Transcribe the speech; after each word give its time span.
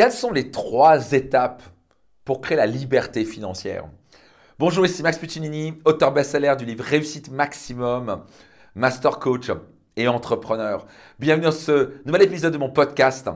Quelles 0.00 0.12
sont 0.12 0.32
les 0.32 0.50
trois 0.50 1.12
étapes 1.12 1.62
pour 2.24 2.40
créer 2.40 2.56
la 2.56 2.64
liberté 2.64 3.22
financière? 3.26 3.84
Bonjour, 4.58 4.86
ici 4.86 5.02
Max 5.02 5.18
Puccinini, 5.18 5.74
auteur 5.84 6.10
best-seller 6.10 6.54
du 6.56 6.64
livre 6.64 6.82
Réussite 6.82 7.30
Maximum, 7.30 8.24
master 8.74 9.18
coach 9.18 9.50
et 9.96 10.08
entrepreneur. 10.08 10.86
Bienvenue 11.18 11.44
dans 11.44 11.52
ce 11.52 12.02
nouvel 12.06 12.22
épisode 12.22 12.54
de 12.54 12.56
mon 12.56 12.70
podcast. 12.70 13.28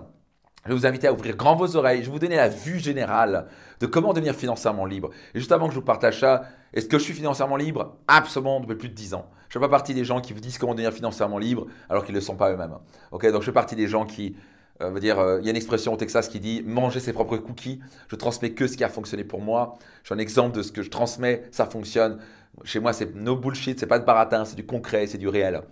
Je 0.64 0.71
vais 0.71 0.74
vous 0.74 0.87
inviter 0.87 1.06
à 1.06 1.12
ouvrir 1.12 1.37
grand 1.37 1.54
vos 1.54 1.77
oreilles. 1.77 2.00
Je 2.00 2.06
vais 2.06 2.12
vous 2.12 2.19
donner 2.19 2.36
la 2.36 2.48
vue 2.48 2.78
générale 2.78 3.48
de 3.80 3.84
comment 3.84 4.14
devenir 4.14 4.34
financièrement 4.34 4.86
libre. 4.86 5.10
Et 5.34 5.40
juste 5.40 5.52
avant 5.52 5.66
que 5.66 5.74
je 5.74 5.78
vous 5.78 5.84
partage 5.84 6.20
ça, 6.20 6.44
est-ce 6.72 6.86
que 6.86 6.98
je 6.98 7.04
suis 7.04 7.12
financièrement 7.12 7.56
libre? 7.56 7.98
Absolument, 8.08 8.60
depuis 8.60 8.74
plus 8.74 8.88
de 8.88 8.94
10 8.94 9.12
ans. 9.12 9.28
Je 9.50 9.58
ne 9.58 9.62
fais 9.62 9.68
pas 9.68 9.76
partie 9.76 9.92
des 9.92 10.06
gens 10.06 10.22
qui 10.22 10.32
vous 10.32 10.40
disent 10.40 10.56
comment 10.56 10.72
devenir 10.72 10.94
financièrement 10.94 11.36
libre 11.36 11.66
alors 11.90 12.06
qu'ils 12.06 12.14
ne 12.14 12.20
le 12.20 12.24
sont 12.24 12.36
pas 12.36 12.50
eux-mêmes. 12.50 12.78
Ok, 13.12 13.30
donc 13.30 13.42
je 13.42 13.46
fais 13.46 13.52
partie 13.52 13.76
des 13.76 13.86
gens 13.86 14.06
qui 14.06 14.34
euh, 14.80 14.98
dire, 14.98 15.18
euh, 15.18 15.38
il 15.41 15.45
y 15.45 15.48
a 15.48 15.50
une 15.50 15.56
expression 15.56 15.93
au 15.93 15.96
Texas 15.96 16.29
qui 16.29 16.41
dit 16.41 16.62
manger 16.64 17.00
ses 17.00 17.12
propres 17.12 17.36
cookies. 17.36 17.80
Je 18.09 18.16
transmets 18.16 18.52
que 18.52 18.66
ce 18.66 18.77
qui 18.77 18.84
a 18.84 18.88
fonctionné 18.88 19.24
pour 19.24 19.41
moi. 19.41 19.78
Suis 20.05 20.14
un 20.14 20.19
exemple 20.19 20.56
de 20.56 20.62
ce 20.62 20.73
que 20.73 20.83
je 20.83 20.91
transmets, 20.91 21.45
ça 21.52 21.66
fonctionne. 21.66 22.20
Chez 22.64 22.80
moi, 22.80 22.92
c'est 22.92 23.14
no 23.14 23.37
bullshit, 23.37 23.78
c'est 23.78 23.87
pas 23.87 23.98
de 23.98 24.05
baratin, 24.05 24.45
c'est 24.45 24.56
du 24.56 24.66
concret, 24.66 25.06
c'est 25.06 25.19
du 25.19 25.28
réel. 25.28 25.62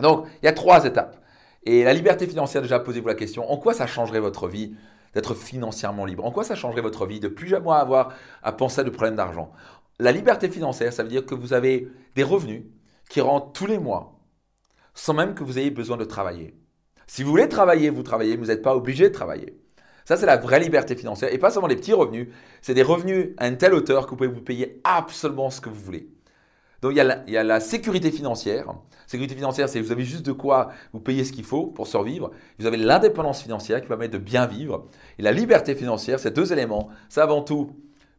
Donc, 0.00 0.26
il 0.42 0.46
y 0.46 0.48
a 0.48 0.52
trois 0.52 0.84
étapes. 0.84 1.16
Et 1.64 1.84
la 1.84 1.94
liberté 1.94 2.26
financière, 2.26 2.62
déjà, 2.62 2.80
posez-vous 2.80 3.08
la 3.08 3.14
question 3.14 3.50
en 3.50 3.56
quoi 3.56 3.74
ça 3.74 3.86
changerait 3.86 4.20
votre 4.20 4.48
vie 4.48 4.74
d'être 5.14 5.34
financièrement 5.34 6.04
libre? 6.04 6.24
En 6.24 6.30
quoi 6.32 6.44
ça 6.44 6.54
changerait 6.56 6.82
votre 6.82 7.06
vie 7.06 7.20
de 7.20 7.28
plus 7.28 7.48
jamais 7.48 7.70
avoir 7.70 8.14
à 8.42 8.52
penser 8.52 8.80
à 8.80 8.84
de 8.84 8.90
problèmes 8.90 9.16
d'argent? 9.16 9.52
La 9.98 10.12
liberté 10.12 10.48
financière, 10.48 10.92
ça 10.92 11.04
veut 11.04 11.08
dire 11.08 11.24
que 11.24 11.34
vous 11.34 11.52
avez 11.52 11.88
des 12.16 12.24
revenus 12.24 12.64
qui 13.08 13.20
rentrent 13.20 13.52
tous 13.52 13.66
les 13.66 13.78
mois 13.78 14.18
sans 14.94 15.14
même 15.14 15.34
que 15.34 15.44
vous 15.44 15.58
ayez 15.58 15.70
besoin 15.70 15.96
de 15.96 16.04
travailler. 16.04 16.54
Si 17.06 17.22
vous 17.22 17.30
voulez 17.30 17.48
travailler, 17.48 17.90
vous 17.90 18.02
travaillez, 18.02 18.36
vous 18.36 18.46
n'êtes 18.46 18.62
pas 18.62 18.74
obligé 18.74 19.08
de 19.08 19.14
travailler. 19.14 19.56
Ça, 20.04 20.16
c'est 20.16 20.26
la 20.26 20.36
vraie 20.36 20.60
liberté 20.60 20.96
financière. 20.96 21.32
Et 21.32 21.38
pas 21.38 21.50
seulement 21.50 21.68
les 21.68 21.76
petits 21.76 21.94
revenus, 21.94 22.28
c'est 22.60 22.74
des 22.74 22.82
revenus 22.82 23.30
à 23.38 23.48
une 23.48 23.56
telle 23.56 23.74
hauteur 23.74 24.04
que 24.04 24.10
vous 24.10 24.16
pouvez 24.16 24.28
vous 24.28 24.42
payer 24.42 24.80
absolument 24.84 25.50
ce 25.50 25.60
que 25.60 25.70
vous 25.70 25.80
voulez. 25.80 26.08
Donc, 26.82 26.92
il 26.92 26.98
y 26.98 27.36
a 27.36 27.42
la, 27.42 27.60
sécurité 27.60 28.10
financière. 28.10 28.74
Sécurité 29.06 29.34
financière, 29.34 29.70
c'est 29.70 29.80
vous 29.80 29.92
avez 29.92 30.04
juste 30.04 30.26
de 30.26 30.32
quoi 30.32 30.70
vous 30.92 31.00
payer 31.00 31.24
ce 31.24 31.32
qu'il 31.32 31.44
faut 31.44 31.66
pour 31.66 31.86
survivre. 31.86 32.30
Vous 32.58 32.66
avez 32.66 32.76
l'indépendance 32.76 33.42
financière 33.42 33.80
qui 33.80 33.88
permet 33.88 34.08
de 34.08 34.18
bien 34.18 34.44
vivre. 34.46 34.86
Et 35.18 35.22
la 35.22 35.32
liberté 35.32 35.74
financière, 35.74 36.20
c'est 36.20 36.32
deux 36.32 36.52
éléments. 36.52 36.90
C'est 37.08 37.22
avant 37.22 37.40
tout 37.40 37.70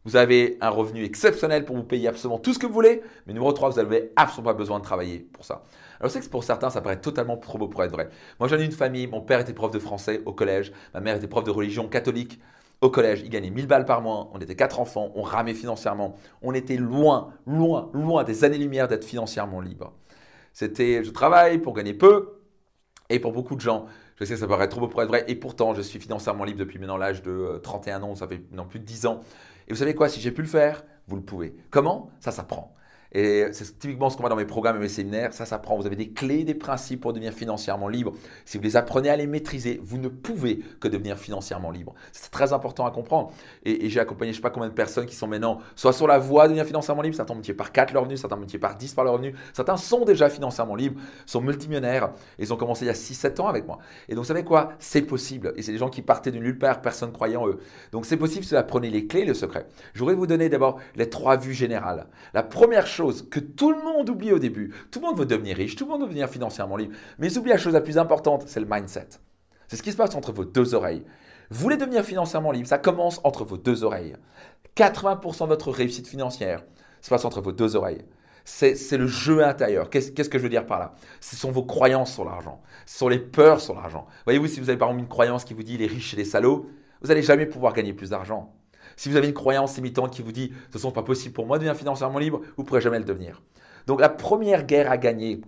vous 0.06 0.14
avez 0.14 0.56
un 0.60 0.70
revenu 0.70 1.04
exceptionnel 1.04 1.64
pour 1.64 1.74
vous 1.74 1.82
payer 1.82 2.06
absolument 2.06 2.38
tout 2.38 2.54
ce 2.54 2.60
que 2.60 2.66
vous 2.66 2.72
voulez. 2.72 3.02
Mais 3.26 3.32
numéro 3.32 3.52
3, 3.52 3.70
vous 3.70 3.76
n'avez 3.76 4.12
absolument 4.14 4.52
pas 4.52 4.56
besoin 4.56 4.78
de 4.78 4.84
travailler 4.84 5.18
pour 5.18 5.44
ça. 5.44 5.64
Alors, 5.98 6.08
je 6.08 6.14
sais 6.14 6.20
que 6.20 6.30
pour 6.30 6.44
certains, 6.44 6.70
ça 6.70 6.80
paraît 6.80 7.00
totalement 7.00 7.36
trop 7.36 7.58
beau 7.58 7.66
pour 7.66 7.82
être 7.82 7.90
vrai. 7.90 8.08
Moi, 8.38 8.48
j'en 8.48 8.56
ai 8.56 8.64
une 8.64 8.70
famille. 8.70 9.08
Mon 9.08 9.20
père 9.20 9.40
était 9.40 9.52
prof 9.52 9.72
de 9.72 9.80
français 9.80 10.22
au 10.24 10.32
collège. 10.32 10.72
Ma 10.94 11.00
mère 11.00 11.16
était 11.16 11.26
prof 11.26 11.42
de 11.42 11.50
religion 11.50 11.88
catholique 11.88 12.40
au 12.82 12.88
collège. 12.88 13.22
Il 13.24 13.30
gagnait 13.30 13.50
1000 13.50 13.66
balles 13.66 13.84
par 13.84 14.00
mois. 14.00 14.30
On 14.32 14.38
était 14.38 14.54
quatre 14.54 14.78
enfants. 14.78 15.10
On 15.16 15.22
ramait 15.22 15.54
financièrement. 15.54 16.14
On 16.40 16.54
était 16.54 16.76
loin, 16.76 17.34
loin, 17.44 17.90
loin 17.92 18.22
des 18.22 18.44
années-lumière 18.44 18.86
d'être 18.86 19.04
financièrement 19.04 19.60
libre. 19.60 19.92
C'était 20.52 21.02
je 21.02 21.10
travaille 21.10 21.58
pour 21.58 21.74
gagner 21.74 21.94
peu. 21.94 22.38
Et 23.08 23.18
pour 23.18 23.32
beaucoup 23.32 23.56
de 23.56 23.60
gens, 23.60 23.86
je 24.16 24.24
sais 24.24 24.34
que 24.34 24.40
ça 24.40 24.46
paraît 24.46 24.68
trop 24.68 24.80
beau 24.80 24.88
pour 24.88 25.02
être 25.02 25.08
vrai. 25.08 25.24
Et 25.28 25.34
pourtant, 25.34 25.74
je 25.74 25.82
suis 25.82 25.98
financièrement 25.98 26.44
libre 26.44 26.58
depuis 26.58 26.78
maintenant 26.78 26.96
l'âge 26.96 27.22
de 27.22 27.60
31 27.62 28.00
euh, 28.00 28.04
ans. 28.06 28.14
Ça 28.14 28.26
fait 28.26 28.38
maintenant 28.50 28.64
plus 28.64 28.80
de 28.80 28.84
10 28.84 29.06
ans. 29.06 29.20
Et 29.68 29.72
vous 29.72 29.78
savez 29.78 29.94
quoi? 29.94 30.08
Si 30.08 30.20
j'ai 30.20 30.30
pu 30.30 30.42
le 30.42 30.48
faire, 30.48 30.84
vous 31.06 31.16
le 31.16 31.22
pouvez. 31.22 31.54
Comment? 31.70 32.10
Ça 32.20 32.30
s'apprend. 32.30 32.74
Et 33.16 33.46
c'est 33.52 33.78
typiquement 33.78 34.10
ce 34.10 34.16
qu'on 34.16 34.24
voit 34.24 34.28
dans 34.28 34.36
mes 34.36 34.44
programmes 34.44 34.76
et 34.76 34.80
mes 34.80 34.90
séminaires. 34.90 35.32
Ça 35.32 35.46
s'apprend. 35.46 35.78
Vous 35.78 35.86
avez 35.86 35.96
des 35.96 36.10
clés, 36.10 36.44
des 36.44 36.54
principes 36.54 37.00
pour 37.00 37.14
devenir 37.14 37.32
financièrement 37.32 37.88
libre. 37.88 38.12
Si 38.44 38.58
vous 38.58 38.62
les 38.62 38.76
apprenez 38.76 39.08
à 39.08 39.16
les 39.16 39.26
maîtriser, 39.26 39.80
vous 39.82 39.96
ne 39.96 40.08
pouvez 40.08 40.58
que 40.80 40.86
devenir 40.86 41.18
financièrement 41.18 41.70
libre. 41.70 41.94
C'est 42.12 42.30
très 42.30 42.52
important 42.52 42.84
à 42.84 42.90
comprendre. 42.90 43.32
Et, 43.64 43.88
j'ai 43.88 44.00
accompagné 44.00 44.32
je 44.32 44.36
ne 44.38 44.42
sais 44.42 44.42
pas 44.42 44.50
combien 44.50 44.68
de 44.68 44.74
personnes 44.74 45.06
qui 45.06 45.14
sont 45.14 45.28
maintenant 45.28 45.60
soit 45.76 45.94
sur 45.94 46.06
la 46.06 46.18
voie 46.18 46.42
de 46.42 46.48
devenir 46.48 46.66
financièrement 46.66 47.00
libre, 47.00 47.16
certains 47.16 47.34
métiers 47.34 47.54
par 47.54 47.72
4 47.72 47.94
leur 47.94 48.02
revenu, 48.02 48.18
certains 48.18 48.36
métiers 48.36 48.58
par 48.58 48.76
10 48.76 48.92
par 48.92 49.04
leur 49.04 49.14
revenu. 49.14 49.34
Certains 49.54 49.78
sont 49.78 50.04
déjà 50.04 50.28
financièrement 50.28 50.74
libres, 50.74 51.00
sont 51.24 51.40
multimillionnaires. 51.40 52.10
Ils 52.38 52.52
ont 52.52 52.56
commencé 52.56 52.84
il 52.84 52.88
y 52.88 52.90
a 52.90 52.94
6-7 52.94 53.40
ans 53.40 53.46
avec 53.46 53.66
moi. 53.66 53.78
Et 54.10 54.14
donc, 54.14 54.24
vous 54.24 54.28
savez 54.28 54.44
quoi? 54.44 54.72
C'est 54.78 55.00
possible. 55.00 55.54
Et 55.56 55.62
c'est 55.62 55.72
des 55.72 55.78
gens 55.78 55.88
qui 55.88 56.02
partaient 56.02 56.32
de 56.32 56.38
nulle 56.38 56.58
part, 56.58 56.82
personne 56.82 57.08
ne 57.08 57.14
croyait 57.14 57.36
en 57.36 57.48
eux. 57.48 57.60
Donc, 57.92 58.04
c'est 58.04 58.18
possible 58.18 58.44
si 58.44 58.50
vous 58.50 58.56
apprenez 58.56 58.90
les 58.90 59.06
clés, 59.06 59.24
le 59.24 59.32
secret. 59.32 59.66
Je 59.94 60.00
voudrais 60.00 60.14
vous 60.14 60.26
donner 60.26 60.50
d'abord 60.50 60.80
les 60.96 61.08
trois 61.08 61.38
vues 61.38 61.54
générales. 61.54 62.08
La 62.34 62.42
première 62.42 62.86
chose, 62.86 63.05
que 63.12 63.40
tout 63.40 63.72
le 63.72 63.82
monde 63.82 64.08
oublie 64.08 64.32
au 64.32 64.38
début. 64.38 64.74
Tout 64.90 65.00
le 65.00 65.06
monde 65.06 65.18
veut 65.18 65.26
devenir 65.26 65.56
riche, 65.56 65.76
tout 65.76 65.84
le 65.84 65.90
monde 65.90 66.00
veut 66.02 66.08
devenir 66.08 66.28
financièrement 66.28 66.76
libre. 66.76 66.94
Mais 67.18 67.28
ils 67.30 67.38
oublient 67.38 67.50
la 67.50 67.58
chose 67.58 67.72
la 67.72 67.80
plus 67.80 67.98
importante, 67.98 68.44
c'est 68.46 68.60
le 68.60 68.66
mindset. 68.68 69.08
C'est 69.68 69.76
ce 69.76 69.82
qui 69.82 69.92
se 69.92 69.96
passe 69.96 70.14
entre 70.14 70.32
vos 70.32 70.44
deux 70.44 70.74
oreilles. 70.74 71.02
Vous 71.50 71.60
voulez 71.60 71.76
devenir 71.76 72.04
financièrement 72.04 72.52
libre, 72.52 72.68
ça 72.68 72.78
commence 72.78 73.20
entre 73.24 73.44
vos 73.44 73.56
deux 73.56 73.84
oreilles. 73.84 74.16
80% 74.76 75.42
de 75.42 75.48
votre 75.48 75.70
réussite 75.70 76.06
financière 76.06 76.64
se 77.00 77.08
passe 77.08 77.24
entre 77.24 77.40
vos 77.40 77.52
deux 77.52 77.76
oreilles. 77.76 78.04
C'est 78.44 78.96
le 78.96 79.08
jeu 79.08 79.44
intérieur. 79.44 79.90
Qu'est-ce 79.90 80.12
que 80.12 80.38
je 80.38 80.42
veux 80.42 80.48
dire 80.48 80.66
par 80.66 80.78
là? 80.78 80.94
Ce 81.20 81.34
sont 81.34 81.50
vos 81.50 81.64
croyances 81.64 82.12
sur 82.12 82.24
l'argent. 82.24 82.62
Ce 82.84 82.98
sont 82.98 83.08
les 83.08 83.18
peurs 83.18 83.60
sur 83.60 83.74
l'argent. 83.74 84.06
Voyez-vous, 84.24 84.46
si 84.46 84.60
vous 84.60 84.70
avez 84.70 84.78
par 84.78 84.88
exemple 84.88 85.02
une 85.02 85.08
croyance 85.08 85.44
qui 85.44 85.52
vous 85.52 85.64
dit 85.64 85.76
les 85.76 85.88
riches 85.88 86.14
et 86.14 86.16
les 86.16 86.24
salauds, 86.24 86.66
vous 87.00 87.08
n'allez 87.08 87.22
jamais 87.22 87.46
pouvoir 87.46 87.72
gagner 87.72 87.92
plus 87.92 88.10
d'argent. 88.10 88.55
Si 88.96 89.08
vous 89.08 89.16
avez 89.16 89.28
une 89.28 89.34
croyance 89.34 89.76
limitante 89.76 90.12
qui 90.12 90.22
vous 90.22 90.32
dit 90.32 90.52
ce 90.74 90.84
n'est 90.84 90.92
pas 90.92 91.02
possible 91.02 91.34
pour 91.34 91.46
moi 91.46 91.58
de 91.58 91.64
devenir 91.64 91.78
financièrement 91.78 92.18
libre, 92.18 92.40
vous 92.56 92.62
ne 92.62 92.66
pourrez 92.66 92.80
jamais 92.80 92.98
le 92.98 93.04
devenir. 93.04 93.42
Donc 93.86 94.00
la 94.00 94.08
première 94.08 94.64
guerre 94.64 94.90
à 94.90 94.96
gagner, 94.96 95.42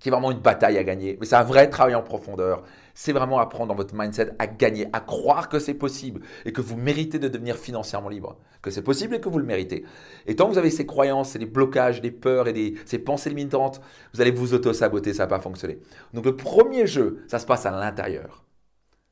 qui 0.00 0.08
est 0.08 0.12
vraiment 0.12 0.32
une 0.32 0.40
bataille 0.40 0.76
à 0.76 0.84
gagner, 0.84 1.16
mais 1.18 1.26
c'est 1.26 1.36
un 1.36 1.44
vrai 1.44 1.70
travail 1.70 1.94
en 1.94 2.02
profondeur, 2.02 2.62
c'est 2.94 3.12
vraiment 3.12 3.38
apprendre 3.38 3.68
dans 3.68 3.74
votre 3.74 3.94
mindset 3.94 4.32
à 4.38 4.46
gagner, 4.46 4.86
à 4.92 5.00
croire 5.00 5.48
que 5.48 5.58
c'est 5.58 5.74
possible 5.74 6.20
et 6.44 6.52
que 6.52 6.60
vous 6.60 6.76
méritez 6.76 7.18
de 7.18 7.28
devenir 7.28 7.56
financièrement 7.56 8.08
libre, 8.08 8.36
que 8.60 8.70
c'est 8.70 8.82
possible 8.82 9.14
et 9.14 9.20
que 9.20 9.28
vous 9.28 9.38
le 9.38 9.46
méritez. 9.46 9.84
Et 10.26 10.36
tant 10.36 10.46
que 10.46 10.52
vous 10.52 10.58
avez 10.58 10.70
ces 10.70 10.84
croyances, 10.84 11.30
ces 11.30 11.46
blocages, 11.46 12.00
des 12.00 12.10
peurs 12.10 12.48
et 12.48 12.74
ces 12.84 12.98
pensées 12.98 13.30
limitantes, 13.30 13.80
vous 14.12 14.20
allez 14.20 14.30
vous 14.30 14.52
auto-saboter, 14.52 15.14
ça 15.14 15.24
ne 15.24 15.30
va 15.30 15.36
pas 15.36 15.42
fonctionner. 15.42 15.78
Donc 16.12 16.26
le 16.26 16.36
premier 16.36 16.86
jeu, 16.86 17.24
ça 17.28 17.38
se 17.38 17.46
passe 17.46 17.64
à 17.64 17.70
l'intérieur. 17.70 18.44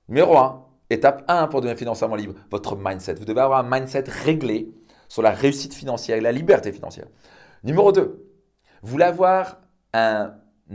Numéro 0.09 0.37
1, 0.37 0.72
Étape 0.93 1.25
1 1.27 1.47
pour 1.49 1.61
devenir 1.63 1.79
financièrement 1.79 2.17
libre, 2.17 2.35
votre 2.51 2.77
mindset. 2.77 3.15
Vous 3.15 3.25
devez 3.25 3.41
avoir 3.41 3.65
un 3.65 3.69
mindset 3.69 4.05
réglé 4.07 4.71
sur 5.09 5.23
la 5.23 5.31
réussite 5.31 5.73
financière 5.75 6.19
et 6.19 6.21
la 6.21 6.33
liberté 6.33 6.71
financière. 6.71 7.07
Numéro 7.65 7.93
2, 7.93 8.03
vous 8.83 8.91
voulez 8.91 9.05
avoir 9.05 9.59
un 9.95 10.35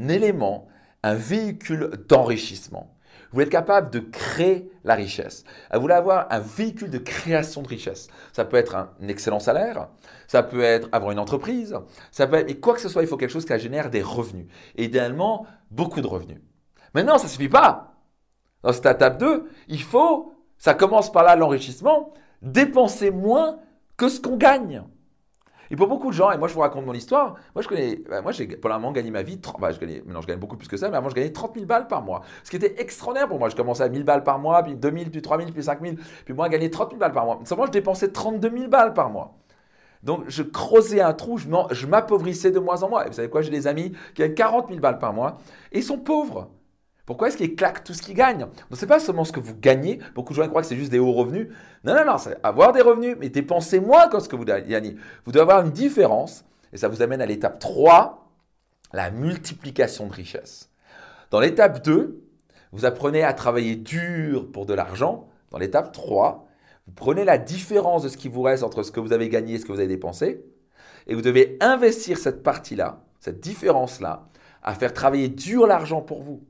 élément, 0.10 0.68
un 1.04 1.14
véhicule 1.14 1.92
d'enrichissement. 2.08 2.96
Vous 3.30 3.34
voulez 3.34 3.46
être 3.46 3.52
capable 3.52 3.92
de 3.92 4.00
créer 4.00 4.72
la 4.84 4.96
richesse. 4.96 5.44
Vous 5.74 5.82
voulez 5.82 5.94
avoir 5.94 6.28
un 6.32 6.40
véhicule 6.40 6.90
de 6.90 6.98
création 6.98 7.62
de 7.62 7.68
richesse. 7.68 8.08
Ça 8.32 8.46
peut 8.46 8.58
être 8.58 8.76
un 8.76 8.90
excellent 9.08 9.40
salaire, 9.40 9.90
ça 10.28 10.44
peut 10.44 10.64
être 10.64 10.88
avoir 10.94 11.12
une 11.12 11.20
entreprise, 11.20 11.78
ça 12.12 12.26
peut 12.26 12.38
être, 12.38 12.50
et 12.50 12.60
quoi 12.60 12.74
que 12.74 12.82
ce 12.82 12.90
soit, 12.90 13.02
il 13.02 13.08
faut 13.08 13.18
quelque 13.18 13.32
chose 13.32 13.46
qui 13.46 13.60
génère 13.60 13.90
des 13.90 14.02
revenus. 14.02 14.48
Et 14.78 14.86
idéalement, 14.86 15.46
beaucoup 15.70 16.02
de 16.02 16.08
revenus. 16.08 16.40
Maintenant, 16.94 17.18
ça 17.18 17.26
ne 17.26 17.30
suffit 17.30 17.50
pas. 17.50 17.97
Dans 18.64 18.74
cette 18.74 18.86
étape 18.86 19.18
2, 19.18 19.50
il 19.68 19.82
faut, 19.82 20.34
ça 20.58 20.74
commence 20.74 21.12
par 21.12 21.24
là 21.24 21.36
l'enrichissement, 21.36 22.14
dépenser 22.42 23.12
moins 23.12 23.60
que 23.98 24.10
ce 24.10 24.20
qu'on 24.20 24.38
gagne. 24.38 24.84
Et 25.70 25.76
pour 25.76 25.88
beaucoup 25.88 26.10
de 26.10 26.14
gens, 26.14 26.32
et 26.32 26.38
moi 26.38 26.48
je 26.48 26.54
vous 26.54 26.62
raconte 26.62 26.86
mon 26.86 26.94
histoire, 26.94 27.36
moi 27.54 27.62
je 27.62 27.68
connais, 27.68 27.98
bah, 28.10 28.22
moi 28.22 28.32
j'ai 28.32 28.48
pour 28.48 28.70
moment 28.70 28.92
gagné 28.92 29.12
ma 29.12 29.22
vie, 29.22 29.40
bah, 29.60 29.72
je 29.72 29.80
gagnais, 29.80 30.02
maintenant 30.06 30.22
je 30.22 30.28
gagne 30.28 30.40
beaucoup 30.40 30.56
plus 30.56 30.68
que 30.68 30.78
ça, 30.78 30.90
mais 30.90 30.98
avant 30.98 31.10
je 31.10 31.16
gagnais 31.16 31.32
30 31.32 31.56
000 31.56 31.66
balles 31.66 31.88
par 31.88 32.02
mois. 32.02 32.22
Ce 32.44 32.50
qui 32.50 32.56
était 32.56 32.82
extraordinaire 32.82 33.28
pour 33.28 33.40
moi. 33.40 33.50
Je 33.50 33.56
commençais 33.56 33.84
à 33.84 33.90
1000 33.90 34.04
balles 34.04 34.24
par 34.24 34.40
mois, 34.40 34.64
puis 34.64 34.76
2000, 34.76 35.12
puis 35.12 35.22
3000, 35.22 35.52
puis 35.52 35.64
5000, 35.64 35.98
puis 36.26 36.34
moi 36.34 36.48
gagner 36.50 36.70
30 36.70 36.92
000 36.92 37.00
balles 37.00 37.12
par 37.12 37.26
mois. 37.26 37.40
Seulement 37.44 37.66
je 37.66 37.72
dépensais 37.72 38.12
32 38.12 38.50
000 38.50 38.68
balles 38.70 38.94
par 38.94 39.10
mois. 39.10 39.36
Donc 40.04 40.24
je 40.28 40.44
creusais 40.44 41.02
un 41.02 41.14
trou, 41.14 41.38
je 41.38 41.88
m'appauvrissais 41.88 42.52
de 42.52 42.60
moins 42.60 42.84
en 42.84 42.90
moins. 42.90 43.04
Et 43.04 43.08
vous 43.08 43.14
savez 43.14 43.30
quoi, 43.30 43.42
j'ai 43.42 43.52
des 43.52 43.68
amis 43.68 43.92
qui 44.14 44.22
gagnent 44.22 44.36
40 44.36 44.70
000 44.70 44.80
balles 44.80 45.00
par 45.00 45.14
mois 45.14 45.38
et 45.72 45.80
ils 45.80 45.84
sont 45.84 45.98
pauvres. 45.98 46.50
Pourquoi 47.08 47.30
est-ce 47.30 47.38
qu'ils 47.38 47.56
claquent 47.56 47.86
tout 47.86 47.94
ce 47.94 48.02
qu'ils 48.02 48.16
gagnent? 48.16 48.42
Donc, 48.42 48.52
ce 48.74 48.82
n'est 48.82 48.90
pas 48.90 49.00
seulement 49.00 49.24
ce 49.24 49.32
que 49.32 49.40
vous 49.40 49.56
gagnez. 49.56 50.00
Beaucoup 50.14 50.34
de 50.34 50.42
gens 50.44 50.48
croient 50.50 50.62
que 50.62 50.68
c'est 50.68 50.76
juste 50.76 50.92
des 50.92 51.00
hauts 51.00 51.14
revenus. 51.14 51.48
Non, 51.86 51.96
non, 51.96 52.04
non, 52.06 52.18
c'est 52.18 52.38
avoir 52.44 52.74
des 52.74 52.82
revenus, 52.82 53.16
mais 53.18 53.30
dépensez 53.30 53.80
moins 53.80 54.10
que 54.10 54.20
ce 54.20 54.28
que 54.28 54.36
vous 54.36 54.44
gagnez. 54.44 54.98
Vous 55.24 55.32
devez 55.32 55.42
avoir 55.42 55.66
une 55.66 55.72
différence, 55.72 56.44
et 56.74 56.78
ça 56.78 56.90
vous 56.90 57.02
amène 57.02 57.22
à 57.22 57.26
l'étape 57.26 57.60
3, 57.60 58.30
la 58.92 59.10
multiplication 59.10 60.08
de 60.08 60.12
richesse. 60.12 60.70
Dans 61.32 61.40
l'étape 61.40 61.82
2, 61.82 62.22
vous 62.74 62.84
apprenez 62.84 63.24
à 63.24 63.32
travailler 63.32 63.78
dur 63.78 64.52
pour 64.52 64.66
de 64.66 64.74
l'argent. 64.74 65.30
Dans 65.52 65.60
l'étape 65.60 65.94
3, 65.94 66.46
vous 66.88 66.94
prenez 66.94 67.24
la 67.24 67.38
différence 67.38 68.04
de 68.04 68.10
ce 68.10 68.18
qui 68.18 68.28
vous 68.28 68.42
reste 68.42 68.64
entre 68.64 68.84
ce 68.84 68.92
que 68.92 69.00
vous 69.00 69.14
avez 69.14 69.30
gagné 69.30 69.54
et 69.54 69.60
ce 69.60 69.66
que 69.66 69.72
vous 69.72 69.80
avez 69.80 69.88
dépensé, 69.88 70.44
et 71.08 71.16
vous 71.16 71.22
devez 71.22 71.58
investir 71.62 72.18
cette 72.18 72.44
partie-là, 72.44 73.00
cette 73.22 73.40
différence-là, 73.40 74.28
à 74.62 74.74
faire 74.74 74.92
travailler 74.92 75.30
dur 75.30 75.68
l'argent 75.68 76.02
pour 76.02 76.22
vous. 76.22 76.44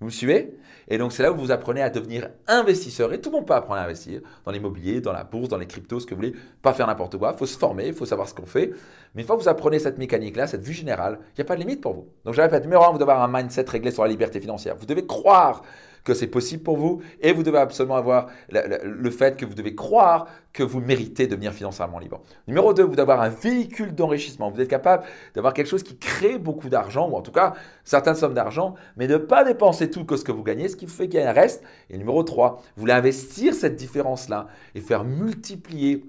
Vous 0.00 0.06
me 0.06 0.10
suivez? 0.10 0.54
Et 0.88 0.98
donc 0.98 1.12
c'est 1.12 1.22
là 1.22 1.32
où 1.32 1.36
vous 1.36 1.50
apprenez 1.50 1.80
à 1.80 1.88
devenir 1.88 2.28
investisseur. 2.46 3.12
Et 3.14 3.20
tout 3.20 3.30
le 3.30 3.36
monde 3.36 3.46
peut 3.46 3.54
apprendre 3.54 3.80
à 3.80 3.84
investir 3.84 4.20
dans 4.44 4.52
l'immobilier, 4.52 5.00
dans 5.00 5.12
la 5.12 5.24
bourse, 5.24 5.48
dans 5.48 5.56
les 5.56 5.66
cryptos, 5.66 6.00
ce 6.00 6.06
que 6.06 6.14
vous 6.14 6.20
voulez. 6.20 6.34
Pas 6.60 6.74
faire 6.74 6.86
n'importe 6.86 7.16
quoi. 7.16 7.32
Il 7.34 7.38
faut 7.38 7.46
se 7.46 7.58
former, 7.58 7.88
il 7.88 7.94
faut 7.94 8.04
savoir 8.04 8.28
ce 8.28 8.34
qu'on 8.34 8.44
fait. 8.44 8.72
Mais 9.14 9.22
une 9.22 9.26
fois 9.26 9.36
que 9.36 9.42
vous 9.42 9.48
apprenez 9.48 9.78
cette 9.78 9.96
mécanique-là, 9.96 10.46
cette 10.46 10.62
vue 10.62 10.74
générale, 10.74 11.18
il 11.30 11.40
n'y 11.40 11.42
a 11.42 11.44
pas 11.46 11.54
de 11.54 11.60
limite 11.60 11.80
pour 11.80 11.94
vous. 11.94 12.08
Donc 12.24 12.34
je 12.34 12.42
répète, 12.42 12.62
numéro 12.64 12.84
un, 12.84 12.92
vous 12.92 12.98
devez 12.98 13.10
avoir 13.10 13.28
un 13.28 13.40
mindset 13.40 13.64
réglé 13.68 13.90
sur 13.90 14.02
la 14.02 14.10
liberté 14.10 14.38
financière. 14.38 14.76
Vous 14.76 14.86
devez 14.86 15.06
croire 15.06 15.62
que 16.06 16.14
c'est 16.14 16.28
possible 16.28 16.62
pour 16.62 16.76
vous 16.76 17.02
et 17.20 17.32
vous 17.32 17.42
devez 17.42 17.58
absolument 17.58 17.96
avoir 17.96 18.28
le, 18.48 19.10
fait 19.10 19.36
que 19.36 19.44
vous 19.44 19.54
devez 19.54 19.74
croire 19.74 20.28
que 20.52 20.62
vous 20.62 20.80
méritez 20.80 21.26
de 21.26 21.32
devenir 21.32 21.52
financièrement 21.52 21.98
libre. 21.98 22.22
Numéro 22.46 22.72
2, 22.72 22.84
vous 22.84 22.92
devez 22.92 23.02
avoir 23.02 23.20
un 23.20 23.28
véhicule 23.28 23.92
d'enrichissement. 23.92 24.48
Vous 24.48 24.60
êtes 24.60 24.68
capable 24.68 25.02
d'avoir 25.34 25.52
quelque 25.52 25.66
chose 25.66 25.82
qui 25.82 25.98
crée 25.98 26.38
beaucoup 26.38 26.68
d'argent, 26.68 27.10
ou 27.10 27.16
en 27.16 27.22
tout 27.22 27.32
cas 27.32 27.54
certaines 27.84 28.14
sommes 28.14 28.34
d'argent, 28.34 28.76
mais 28.96 29.08
ne 29.08 29.16
pas 29.16 29.42
dépenser 29.42 29.90
tout 29.90 30.04
que 30.04 30.16
ce 30.16 30.24
que 30.24 30.32
vous 30.32 30.44
gagnez, 30.44 30.68
ce 30.68 30.76
qui 30.76 30.86
fait 30.86 31.08
qu'il 31.08 31.18
y 31.18 31.22
a 31.22 31.28
un 31.28 31.32
reste. 31.32 31.62
Et 31.90 31.98
numéro 31.98 32.22
3, 32.22 32.62
vous 32.76 32.80
voulez 32.80 32.92
investir 32.92 33.52
cette 33.52 33.74
différence-là 33.74 34.46
et 34.76 34.80
faire 34.80 35.02
multiplier 35.02 36.04